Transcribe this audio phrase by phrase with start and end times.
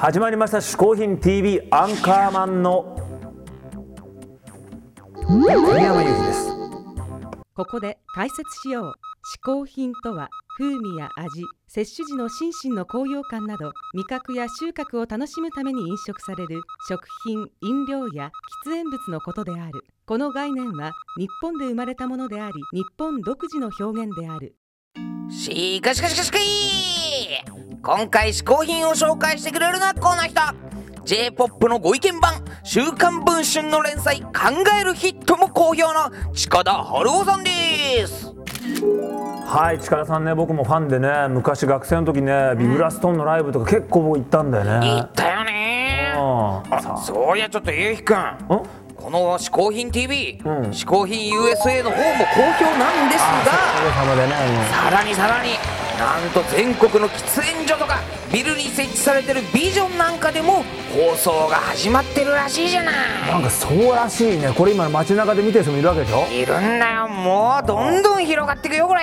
[0.00, 2.96] 始まりました「嗜好品 TV アンカーマン」の
[5.12, 6.50] 小山由紀です。
[7.54, 8.94] ここで解説しよう。
[9.36, 18.32] 嗜好品とは風味や味摂取時の心身の高揚感など味覚や収穫を楽しむために飲食される食品飲料や
[18.64, 19.84] 喫煙物のことである。
[20.06, 24.56] この概念は日本で生まれたものであり日本独自の表現である。
[25.30, 30.38] しかしかしかしかい今回嗜好品を紹介してくれるのはこの人。
[31.02, 38.26] J-POP のご意見番「週刊文春」の連載「考えるヒット」も好評の近田春夫さんです。
[39.46, 44.80] はい近田さんね僕もファンでね昔学生の時ねビブラストーンのライブとか結構僕行ったんだよね。
[44.80, 46.12] 言ったよね。
[46.16, 46.74] うん。
[46.74, 48.18] あそういやちょっとゆうひくん。
[48.18, 48.36] ん？
[48.94, 50.60] この「嗜好品 TV」うん。
[50.64, 53.52] 嗜好品 USA」の方も好評なんですが
[54.70, 57.98] さらにさらになんと全国の喫煙所とか
[58.32, 62.92] ビルに設置されてるビジョンなんかでも放送が始まってるらしいじゃな
[63.28, 64.52] なんかそうらしいね。
[64.52, 66.26] これ今街中で見てる人もいるわけでしょ？
[66.30, 67.08] いいるんだよ。
[67.08, 69.02] もうどんどん広がっていくよこれ。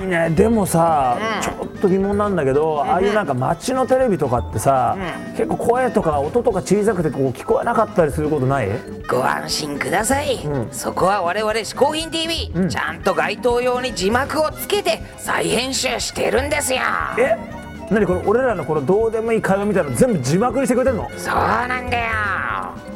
[0.00, 0.30] いいね。
[0.30, 1.42] でもさ、うん。
[1.42, 4.96] ちょっと疑問なんだけど、ああいうなんか街のテレビとかってさ、
[5.28, 5.36] うん。
[5.36, 8.68] 結構声とか音とか小さくてこう聞こえなかったりすることない？
[9.08, 10.68] ご安心ください、うん。
[10.72, 12.68] そこは我々嗜好品 TV、うん。
[12.68, 16.80] ちゃんと街頭用に字幕をつけて再編集してるんですよ。
[17.18, 17.57] え？
[17.90, 21.08] 何これ俺らのこのどうでもいい会話みたいなの全部字幕にしてくれてんの？
[21.16, 22.12] そうなんだよ。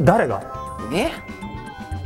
[0.02, 0.40] 誰が？
[0.90, 1.12] ね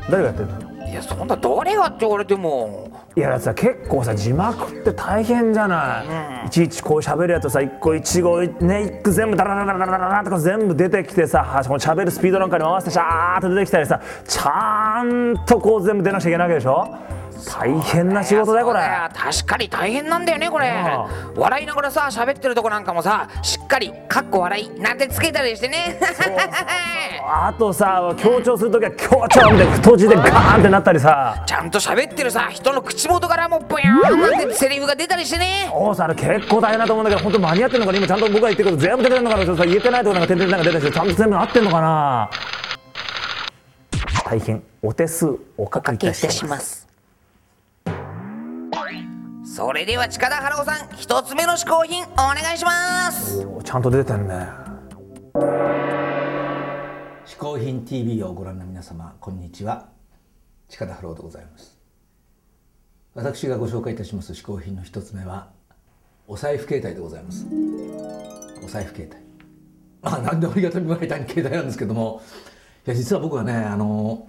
[0.09, 0.87] 誰がやってんの？
[0.89, 2.89] いやそんな誰がって言われても。
[3.17, 6.07] いやだってさ結構さ字幕って大変じゃない、
[6.43, 6.47] うん。
[6.47, 16.87] いちいちこう喋るやつさ一個一語ね一句全部ダラダラダラダラとか全部出てきてさはこの喋るスピードなんかに合わせてシャーっと出てきたりさちゃんとこう全部出なきゃいけないわけでしょ
[17.45, 18.81] 大変な仕事だよこれ。
[19.15, 20.69] 確かに大変なんだよねこれ。
[20.69, 21.07] あ。
[21.37, 25.99] 笑いながらさ喋ってるとこなんかもさしっかり「かっこ笑い」なんてつけたりしてね。
[27.29, 31.43] あとさ強調するときは強調みたいな太字でガーンってなったりさ。
[31.47, 35.69] ちゃんと喋ってるさ人の口元からもボヤーンなんてセリフが出たりしてね。
[35.73, 37.99] おうさあれ結構大変だと思うんだけど本当間に合ってんのかな？
[37.99, 39.45] 今ちゃんと僕が言ってること全部出てるのかな？
[39.45, 42.31] ちょっとさ言えてないとこなんか点々なんか出たりしてちゃんと全部合ってんのかな？
[44.25, 44.63] 大変。
[44.83, 46.87] お手数おかけいたしますす
[49.57, 53.43] それでは近田春夫さん一つ目の嗜好品お願いします。
[53.47, 54.35] おちゃんと出てんね。
[57.25, 59.89] 嗜好品 TV をご覧の皆様こんにちは。
[60.69, 61.79] 近田春夫でございます。
[63.15, 65.49] 私がご紹介いたします嗜好品の一つ目は
[66.29, 67.47] お財布携帯でございます。
[68.63, 69.19] お財布携帯。
[70.03, 72.21] まあ何でもありがたみもらいたいに携帯なんですけども
[72.87, 74.29] いや実は僕はねあの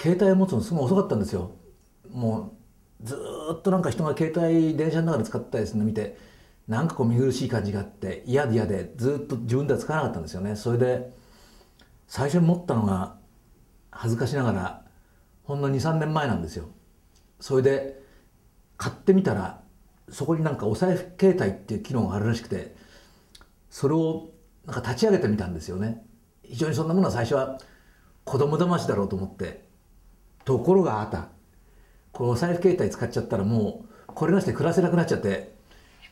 [0.00, 1.52] 携帯を持つのすごい遅かったんですよ。
[2.10, 2.61] もう
[3.02, 3.18] ず
[3.52, 6.16] っとなんか人が携帯電車の中で使ったりするの見て
[6.68, 10.56] なんかこう見苦しい感じがあって嫌で嫌でずっと自分では使わなかったんですよね。
[10.56, 11.12] それで
[12.06, 13.16] 最初に持ったのが
[13.90, 14.84] 恥ずかしながら
[15.44, 16.68] ほんの23年前なんですよ。
[17.40, 18.00] それで
[18.76, 19.60] 買ってみたら
[20.08, 22.76] そこになんかお財布携帯っていう機能があるらしくて
[23.70, 24.30] それを
[24.66, 26.04] なんか立ち上げてみたんですよね。
[26.44, 27.58] 非常にそんなものは最初は
[28.24, 29.64] 子供騙しだろうと思って
[30.44, 31.28] ところがあった。
[32.12, 35.54] このお財布携帯使っちゃったらもうこれなしで暮らせなくなっちゃって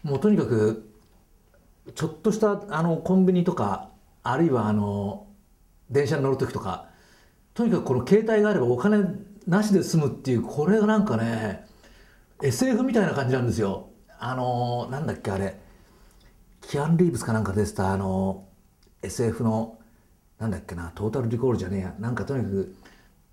[0.02, 0.90] もうとにかく
[1.94, 3.90] ちょっとしたあのコンビニとか
[4.22, 5.26] あるいはあの
[5.90, 6.86] 電車に乗る時とか
[7.54, 9.04] とにかくこの携帯があればお金
[9.46, 11.66] なしで済むっていうこれがなんかね
[12.42, 13.90] SF みたいな感じなんですよ。
[14.18, 15.58] あのなんだっけあれ。
[16.62, 17.92] キアン・リーブスかなんか出てた。
[17.92, 18.46] あの
[19.02, 19.78] SF の
[20.38, 21.94] なんだっけなトータルリコールじゃねえや。
[21.98, 22.74] なんかとにかく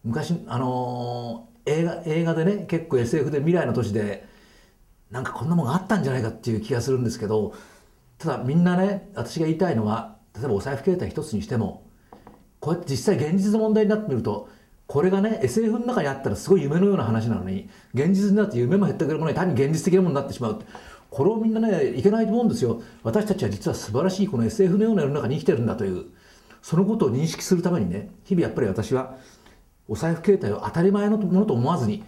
[0.04, 4.28] 昔あの映画映画でね結構 SF で未来の都市で
[5.12, 7.54] なんかこんなものがあったんじゃないかっていう気がするんですけど
[8.18, 11.86] ただみんなね私が言いたいのは例えばお財布携帯一つにしても
[12.60, 14.50] こうやって実際現実の問題になってみると
[14.88, 20.62] これがね SF の中にあったらすごい夢のような話なのに現実になって夢も減ったくれもない単に現実的なものになってしまう
[21.10, 22.82] これをみんなねいけないと思うんですよ。
[23.04, 26.06] 私たちは実は素晴らしいこの SF のような世の中に生きてるんだという
[26.62, 29.16] そのことを認識するためにね日々やっぱり私は
[29.88, 32.04] お財布携帯を当たり前のものと思わずに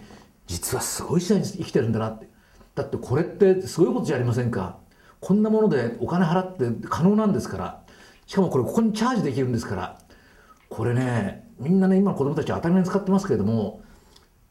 [0.46, 2.28] 実はすごい時代に生きてるんだなって。
[2.74, 4.78] だってこれってすごいことじゃありませんか。
[5.20, 7.82] こんなものでお金払って可能なんですから。
[8.26, 9.98] しかもこれここにチャージできるんですから。
[10.68, 13.82] これねみんなね今の子供たち当たり前に使ってますけれども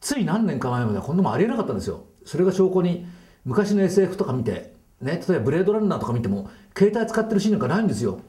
[0.00, 2.04] つい何年か前まではこんなもんありえなかったんですよ。
[2.24, 3.06] それが証拠に
[3.44, 8.20] 昔の SF とか見てね例えばブレードランナーとか見ても携帯使ってるシーンなんかないんですよ。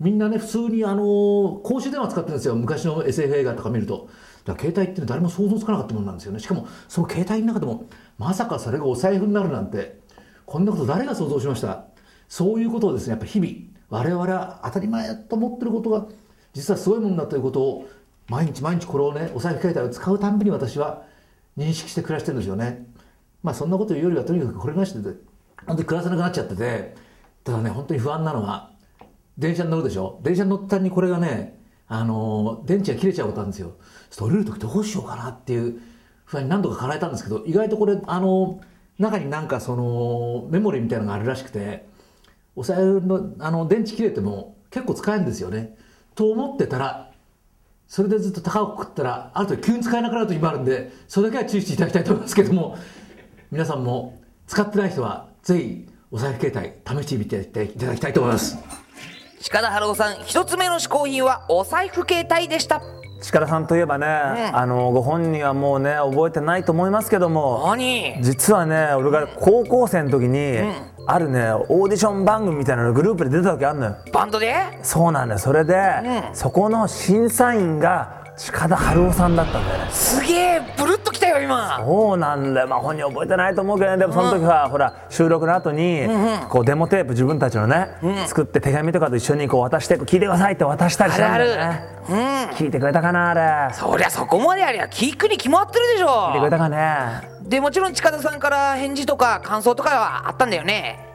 [0.00, 2.56] みんなね普通にあの公衆電話使ってるんですよ。
[2.56, 4.08] 昔の SF 映画とか見ると。
[4.44, 6.38] だから携帯って誰も想像つかなかったものなんですよね。
[6.38, 7.86] しかもその携帯の中でも
[8.18, 10.00] まさかそれがお財布になるなんて
[10.44, 11.86] こんなこと誰が想像しました？
[12.28, 13.52] そういうことをですねやっぱ日々
[13.88, 16.06] 我々は当たり前だと思ってることが
[16.52, 17.88] 実はすごいもんだということを
[18.28, 21.04] 毎日毎日これをねお財布携帯を使うたんびに私は
[21.56, 22.86] 認識して暮らしてるんですよね。
[23.42, 25.16] まあそんなこと言うよりはとにかくこれがしてて
[25.66, 26.94] 本当に暮らせなくなっちゃってて
[27.44, 28.70] ただね本当に不安なのは
[29.38, 30.20] 電車に乗るでしょ？
[30.22, 31.58] 電車に乗ったにこれがね
[31.88, 33.74] あの電池が切れちゃうことあるんですよ。
[34.18, 35.80] 降りる時どうしようかなっていう
[36.24, 38.60] 不安に何度か叶えたんですけど意外とこれあの
[38.98, 41.86] 中になんかそのメモリーみたいなのがあるらしくて
[42.56, 45.76] お財布のあの電池切れても結構使えるんですよね。
[46.14, 47.10] と思ってたら
[47.86, 52.78] それでずっと高く食ったらある時急に使えなくなる時もあるんでそれだけは注意していただきたいと思いますけども
[53.50, 58.83] 皆さんも使ってない人はぜひお財布携帯試してみていただきたいと思います。
[59.44, 62.80] 近田春夫さん一つ目の嗜好品はお財布携帯でした。
[63.20, 68.22] 力さんといえばね、あのご本人はもうね覚えてないと思いますけども何？
[68.22, 70.60] 実はね俺が高校生の時に、
[71.06, 73.96] あるねオーディション番組みたいなのグループで出た時あるのよ。
[74.14, 74.54] バンドで？
[74.82, 75.38] そうなんだよ。
[75.38, 76.34] それで、うん。
[76.34, 79.90] そこの審査員が近田春夫さんだったんだよね。
[79.90, 81.03] すげえブルッ
[81.38, 81.80] よ今。
[81.84, 83.96] そうなんだよ、まあ、本人覚えてないと思うけどね。
[83.98, 86.08] でもその時は、ほら収録の後に、
[86.48, 87.88] こうデモテープ自分たちのね、
[88.26, 91.56] 作って手紙とかと一緒にこう渡して聞いてくださいって渡したりしたんだよね。
[91.56, 92.54] あるある。
[92.54, 93.74] 聞いてくれたかなあれ。
[93.74, 97.34] そりゃそこまでありゃ聞くに決まってるでし聞いてくれょたかね。
[97.42, 101.13] でもちろん近田さんから返事とか感想とかはあったんだよね